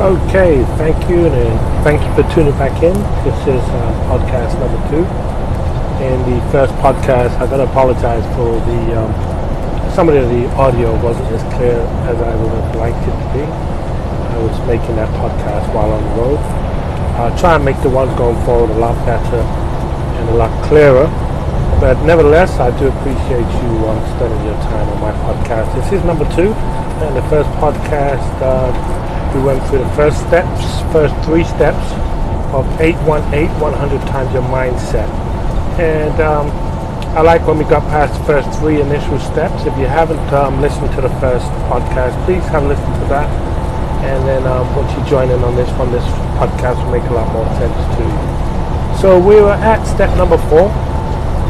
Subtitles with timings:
[0.00, 2.96] Okay, thank you, and uh, thank you for tuning back in.
[3.20, 5.04] This is uh, podcast number two.
[6.00, 9.12] In the first podcast, I gotta apologize for the um,
[9.92, 11.76] some of the audio wasn't as clear
[12.08, 13.44] as I would have liked it to be.
[13.44, 16.40] I was making that podcast while on the road.
[17.20, 21.12] I'll try and make the ones going forward a lot better and a lot clearer.
[21.76, 25.74] But nevertheless, I do appreciate you uh, spending your time on my podcast.
[25.76, 26.56] This is number two,
[27.04, 28.24] and the first podcast.
[28.40, 31.84] Uh, we went through the first steps, first three steps
[32.52, 35.08] of 818, 100 times your mindset.
[35.78, 36.50] And um,
[37.14, 39.66] I like when we got past the first three initial steps.
[39.66, 43.28] If you haven't um, listened to the first podcast, please have a listen to that.
[44.02, 46.04] And then um, once you join in on this one, this
[46.38, 48.98] podcast will make a lot more sense to you.
[48.98, 50.70] So we were at step number four,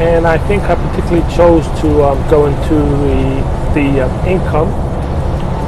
[0.00, 3.40] and I think I particularly chose to um, go into the,
[3.72, 4.89] the uh, income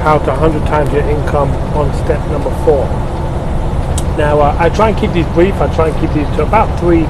[0.02, 2.82] how to 100 times your income on step number four.
[4.18, 5.54] Now, uh, I try and keep these brief.
[5.62, 7.06] I try and keep these to about three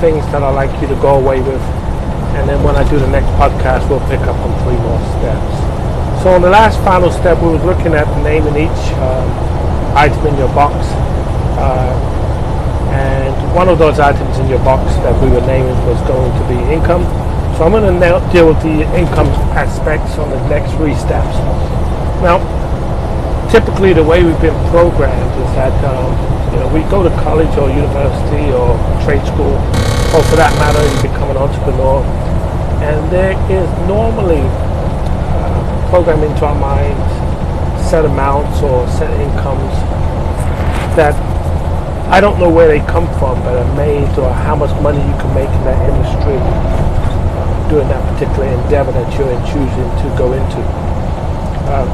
[0.00, 1.60] things that I like you to go away with.
[2.34, 5.52] And then when I do the next podcast, we'll pick up on three more steps.
[6.24, 9.28] So on the last final step, we were looking at naming each um,
[9.94, 10.74] item in your box.
[11.60, 11.92] Uh,
[12.90, 16.44] and one of those items in your box that we were naming was going to
[16.48, 17.04] be income.
[17.60, 21.36] So I'm going to now deal with the income aspects on the next three steps.
[22.22, 22.38] Now,
[23.50, 26.10] typically the way we've been programmed is that um,
[26.52, 28.74] you know we go to college or university or
[29.06, 29.54] trade school,
[30.14, 32.02] or for that matter, you become an entrepreneur,
[32.82, 37.24] and there is normally uh, programmed into our minds
[37.88, 39.74] set amounts or set incomes
[40.96, 41.14] that
[42.10, 45.16] I don't know where they come from, but are made or how much money you
[45.20, 50.32] can make in that industry uh, doing that particular endeavor that you're choosing to go
[50.32, 50.83] into.
[51.64, 51.86] Uh,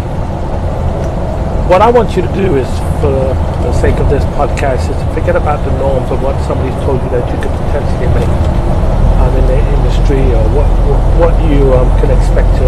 [1.70, 2.66] what I want you to do is,
[2.98, 3.30] for
[3.62, 6.98] the sake of this podcast, is to forget about the norms of what somebody's told
[6.98, 8.34] you that you could potentially make
[9.22, 12.66] um, in the industry or what what, what you um, can expect to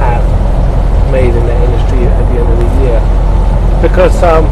[0.00, 0.24] have
[1.12, 3.00] made in the industry at the end of the year.
[3.84, 4.48] Because um,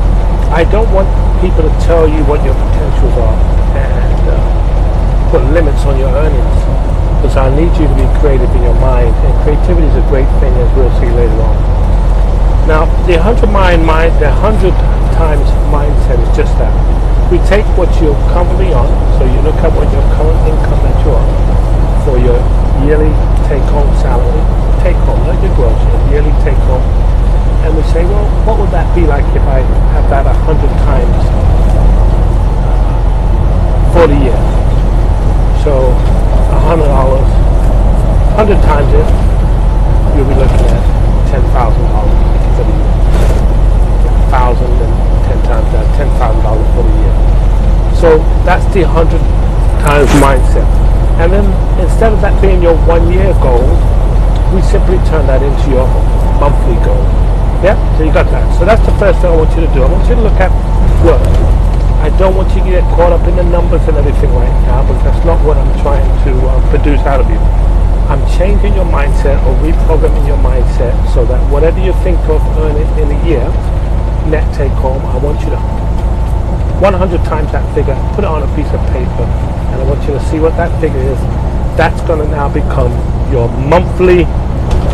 [0.53, 1.09] I don't want
[1.41, 3.39] people to tell you what your potentials are
[3.73, 4.37] and uh,
[5.33, 6.61] put limits on your earnings.
[7.17, 10.29] Because I need you to be creative in your mind, and creativity is a great
[10.45, 11.78] thing, as we'll see later on.
[12.69, 14.77] Now, the 100 mind, mind, the 100
[15.17, 16.69] times mindset is just that.
[17.33, 20.93] We take what you're currently on, so you look at what your current income that
[21.01, 21.17] you're
[22.05, 22.37] for your
[22.85, 23.09] yearly
[23.49, 24.45] take-home salary,
[24.85, 26.85] take-home, not your gross, your yearly take-home,
[27.65, 29.65] and we say, well, what would that be like if I
[29.97, 31.25] have that 100 times
[33.97, 34.37] for the year?
[35.65, 35.89] So,
[36.53, 39.09] $100, 100 times it,
[40.13, 40.85] you'll be looking at
[41.33, 42.29] $10,000
[42.59, 42.91] for the year.
[44.35, 44.95] Thousand and
[45.31, 47.15] ten times that, ten thousand dollars for the year.
[48.09, 48.17] So
[48.49, 49.21] that's the hundred
[49.85, 50.65] times mindset.
[51.21, 51.45] And then
[51.77, 53.69] instead of that being your one year goal,
[54.49, 55.85] we simply turn that into your
[56.41, 57.05] monthly goal.
[57.61, 57.77] Yeah?
[58.01, 58.49] So you got that.
[58.57, 59.85] So that's the first thing I want you to do.
[59.85, 60.49] I want you to look at
[61.05, 61.21] work.
[62.01, 64.89] I don't want you to get caught up in the numbers and everything right now
[64.89, 67.37] because that's not what I'm trying to uh, produce out of you.
[68.09, 72.89] I'm changing your mindset or reprogramming your mindset so that whatever you think of earning
[72.97, 73.45] in a year,
[74.33, 75.61] net take home, I want you to
[76.81, 79.27] 100 times that figure, put it on a piece of paper,
[79.75, 81.19] and I want you to see what that figure is.
[81.75, 82.95] That's going to now become
[83.31, 84.25] your monthly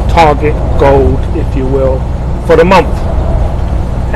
[0.08, 2.00] target goal, if you will,
[2.46, 2.92] for the month.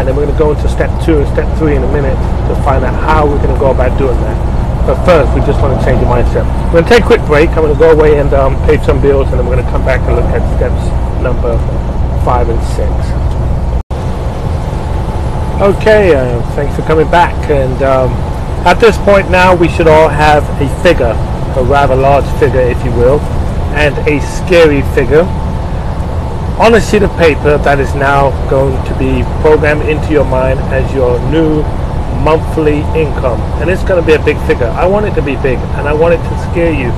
[0.01, 2.17] And then we're going to go into step two and step three in a minute
[2.49, 4.39] to find out how we're going to go about doing that.
[4.87, 6.49] But first, we just want to change your mindset.
[6.73, 7.51] We're going to take a quick break.
[7.51, 9.71] I'm going to go away and um, pay some bills, and then we're going to
[9.71, 10.81] come back and look at steps
[11.21, 11.59] number
[12.25, 13.28] five and six.
[15.59, 17.35] Okay, uh, thanks for coming back.
[17.51, 18.13] And um,
[18.65, 21.19] at this point now, we should all have a figure,
[21.59, 23.19] a rather large figure, if you will,
[23.75, 25.27] and a scary figure
[26.63, 30.61] on a sheet of paper that is now going to be programmed into your mind
[30.71, 31.63] as your new
[32.23, 33.41] monthly income.
[33.59, 34.71] And it's going to be a big figure.
[34.79, 36.95] I want it to be big and I want it to scare you.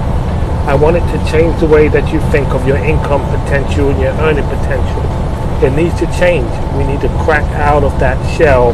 [0.69, 3.99] I want it to change the way that you think of your income potential and
[3.99, 5.30] your earning potential.
[5.63, 6.49] It needs to change.
[6.77, 8.73] We need to crack out of that shell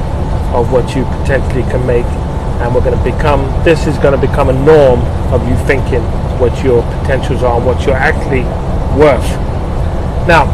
[0.55, 2.07] of what you potentially can make.
[2.63, 5.01] And we're going to become, this is going to become a norm
[5.33, 6.03] of you thinking
[6.39, 8.45] what your potentials are what you're actually
[8.99, 9.27] worth.
[10.29, 10.47] Now,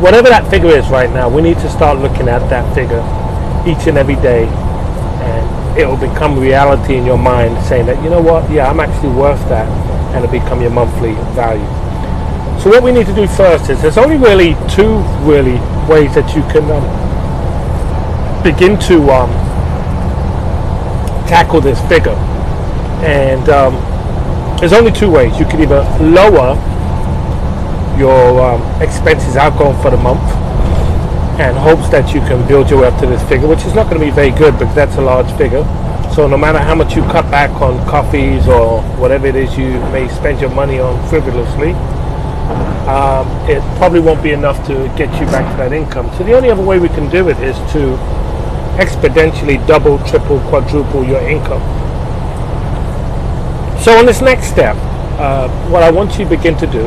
[0.00, 3.02] whatever that figure is right now, we need to start looking at that figure
[3.66, 4.46] each and every day
[5.22, 8.80] and it will become reality in your mind saying that, you know what, yeah, I'm
[8.80, 9.68] actually worth that,
[10.14, 11.62] and it'll become your monthly value.
[12.62, 15.58] So what we need to do first is there's only really two really
[15.90, 16.86] ways that you can um,
[18.44, 19.30] begin to um,
[21.26, 22.14] tackle this figure.
[23.02, 23.74] And um,
[24.60, 25.36] there's only two ways.
[25.40, 26.54] You can either lower
[27.98, 30.22] your um, expenses outgoing for the month
[31.42, 33.90] and hopes that you can build your way up to this figure, which is not
[33.90, 35.64] going to be very good because that's a large figure.
[36.14, 39.72] So no matter how much you cut back on coffees or whatever it is you
[39.90, 41.74] may spend your money on frivolously,
[42.88, 46.10] um, it probably won't be enough to get you back to that income.
[46.18, 47.96] So the only other way we can do it is to
[48.76, 51.62] exponentially double, triple, quadruple your income.
[53.80, 54.76] So on this next step,
[55.18, 56.86] uh, what I want you to begin to do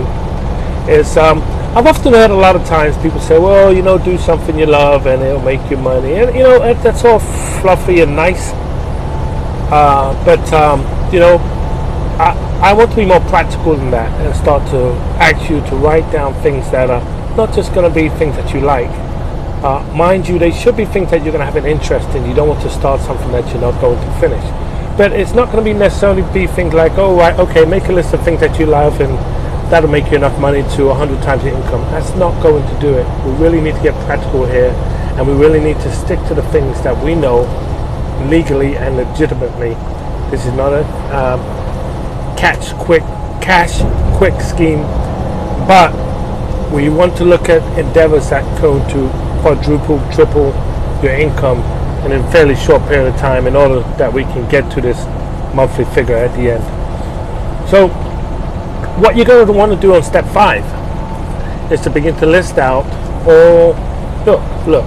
[0.92, 1.42] is um,
[1.77, 4.65] I've often heard a lot of times people say, well, you know, do something you
[4.65, 6.13] love and it'll make you money.
[6.13, 8.51] And, you know, that's all fluffy and nice.
[9.71, 10.81] Uh, but, um,
[11.13, 11.38] you know,
[12.17, 12.31] I,
[12.71, 16.09] I want to be more practical than that and start to ask you to write
[16.13, 17.03] down things that are
[17.35, 18.89] not just going to be things that you like.
[19.63, 22.25] Uh, mind you, they should be things that you're going to have an interest in.
[22.25, 24.44] You don't want to start something that you're not going to finish.
[24.97, 27.91] But it's not going to be necessarily be things like, oh, right, okay, make a
[27.91, 29.11] list of things that you love and
[29.69, 31.81] that'll make you enough money to 100 times your income.
[31.91, 33.25] That's not going to do it.
[33.25, 34.71] We really need to get practical here
[35.18, 37.44] and we really need to stick to the things that we know
[38.29, 39.73] legally and legitimately.
[40.31, 41.64] This is not a um,
[42.45, 43.01] catch quick
[43.42, 43.81] cash
[44.19, 44.83] quick scheme,
[45.65, 45.92] but
[46.71, 49.09] we want to look at endeavors that go to
[49.42, 50.53] quadruple, triple
[51.01, 51.57] your income
[52.06, 55.07] in a fairly short period of time in order that we can get to this
[55.56, 56.63] monthly figure at the end.
[57.68, 57.88] So
[59.01, 60.63] what you're going to want to do on step five
[61.71, 62.86] is to begin to list out
[63.25, 63.74] all
[64.24, 64.86] look look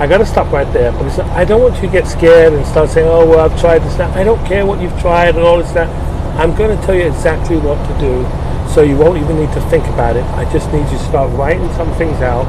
[0.00, 2.64] I got to stop right there because I don't want you to get scared and
[2.64, 5.40] start saying oh well I've tried this now I don't care what you've tried and
[5.40, 8.26] all this that I'm going to tell you exactly what to do
[8.72, 11.30] so you won't even need to think about it I just need you to start
[11.36, 12.44] writing some things out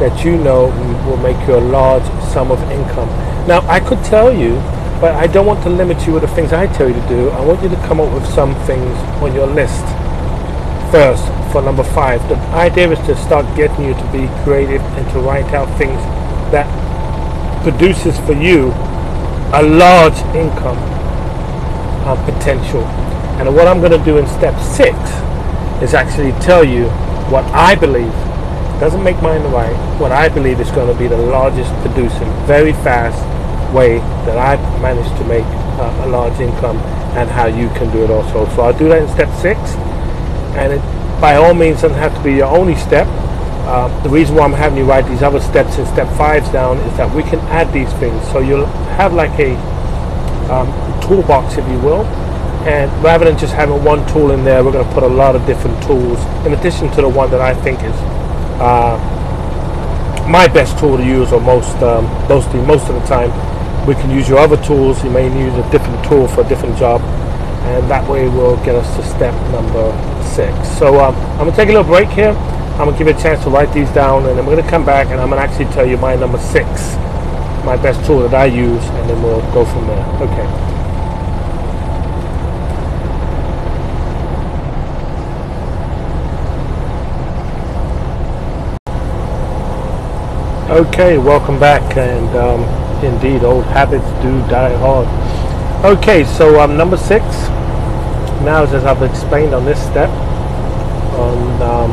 [0.00, 0.66] that you know
[1.06, 3.08] will make you a large sum of income
[3.46, 4.54] now I could tell you
[5.00, 7.30] but I don't want to limit you with the things I tell you to do
[7.30, 9.84] I want you to come up with some things on your list
[10.90, 12.26] first for number five.
[12.28, 15.98] The idea is to start getting you to be creative and to write out things
[16.52, 16.66] that
[17.62, 18.70] produces for you
[19.52, 20.78] a large income
[22.06, 22.82] uh, potential.
[23.40, 24.94] And what I'm going to do in step six
[25.82, 26.90] is actually tell you
[27.32, 28.12] what I believe
[28.80, 29.74] doesn't make mine right.
[29.98, 33.16] What I believe is going to be the largest producing, very fast
[33.74, 33.96] way
[34.28, 35.44] that I've managed to make
[35.80, 36.76] uh, a large income
[37.16, 38.46] and how you can do it also.
[38.54, 39.58] So I'll do that in step six
[40.60, 43.06] and it by all means doesn't have to be your only step.
[43.66, 46.76] Uh, the reason why I'm having you write these other steps in step fives down
[46.78, 48.22] is that we can add these things.
[48.32, 48.66] So you'll
[48.96, 49.54] have like a
[50.52, 50.68] um,
[51.02, 52.04] toolbox, if you will.
[52.66, 55.34] And rather than just having one tool in there, we're going to put a lot
[55.34, 57.94] of different tools in addition to the one that I think is
[58.60, 58.96] uh,
[60.28, 63.30] my best tool to use, or most um, mostly most of the time.
[63.86, 65.02] We can use your other tools.
[65.02, 67.00] You may use a different tool for a different job
[67.70, 69.92] and that way we'll get us to step number
[70.24, 70.50] six.
[70.78, 72.30] So um, I'm gonna take a little break here.
[72.30, 75.08] I'm gonna give you a chance to write these down, and I'm gonna come back
[75.08, 76.96] and I'm gonna actually tell you my number six,
[77.64, 80.04] my best tool that I use, and then we'll go from there.
[80.22, 80.69] Okay.
[90.70, 92.62] Okay, welcome back, and um,
[93.04, 95.08] indeed, old habits do die hard.
[95.84, 97.24] Okay, so um, number six,
[98.46, 100.08] now as I've explained on this step,
[101.18, 101.90] on um,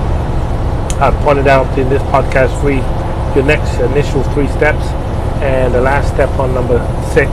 [1.01, 2.77] I pointed out in this podcast three,
[3.33, 4.85] your next initial three steps,
[5.41, 6.77] and the last step on number
[7.15, 7.31] six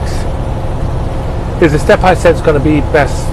[1.61, 3.23] is the step I said is going to be best,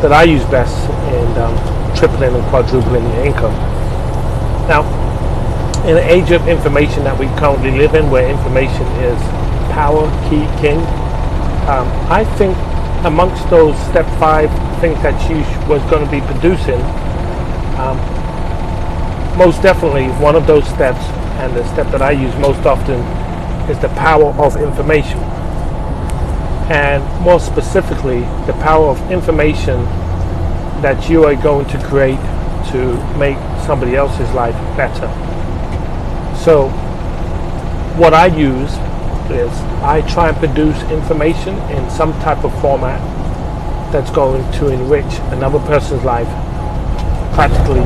[0.00, 0.78] that I use best
[1.10, 3.54] in um, tripling and quadrupling your income.
[4.68, 4.97] Now,
[5.88, 9.18] in an age of information that we currently live in, where information is
[9.72, 10.76] power, key, king,
[11.64, 12.54] um, I think
[13.06, 14.50] amongst those step five
[14.82, 16.78] things that you was going to be producing,
[17.80, 17.96] um,
[19.38, 21.00] most definitely one of those steps,
[21.40, 23.00] and the step that I use most often,
[23.70, 25.18] is the power of information.
[26.68, 29.82] And more specifically, the power of information
[30.82, 32.20] that you are going to create
[32.72, 35.08] to make somebody else's life better.
[36.44, 36.68] So,
[37.98, 38.70] what I use
[39.28, 39.50] is
[39.82, 43.00] I try and produce information in some type of format
[43.92, 46.28] that's going to enrich another person's life
[47.34, 47.82] practically,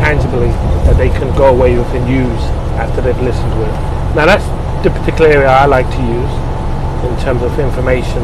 [0.00, 0.48] tangibly,
[0.88, 2.42] that they can go away with and use
[2.80, 3.72] after they've listened to it.
[4.16, 4.46] Now that's
[4.82, 6.34] the particular area I like to use
[7.04, 8.22] in terms of information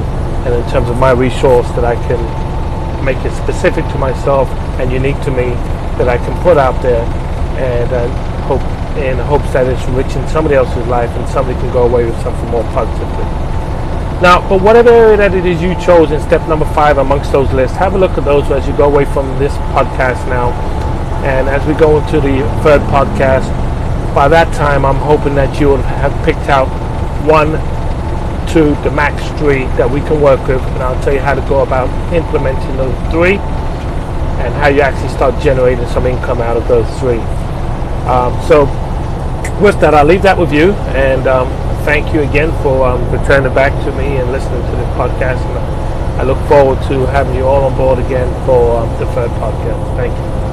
[0.48, 4.48] and in terms of my resource that I can make it specific to myself
[4.80, 5.52] and unique to me
[6.00, 7.04] that I can put out there
[7.60, 8.08] and uh,
[8.46, 8.62] hope
[8.96, 12.48] in hopes that it's enriching somebody else's life and somebody can go away with something
[12.50, 13.24] more positively.
[14.22, 17.50] Now, but whatever area that it is you chose in step number five amongst those
[17.52, 20.52] lists, have a look at those as you go away from this podcast now.
[21.26, 23.50] And as we go into the third podcast,
[24.14, 26.68] by that time, I'm hoping that you will have picked out
[27.26, 27.58] one,
[28.48, 30.62] two, the max three that we can work with.
[30.62, 33.36] And I'll tell you how to go about implementing those three
[34.38, 37.18] and how you actually start generating some income out of those three.
[38.06, 38.66] Um, so
[39.60, 40.72] with that, I'll leave that with you.
[40.94, 41.48] And um,
[41.84, 45.40] thank you again for um, returning back to me and listening to the podcast.
[45.44, 49.30] And I look forward to having you all on board again for um, the third
[49.32, 49.96] podcast.
[49.96, 50.43] Thank you.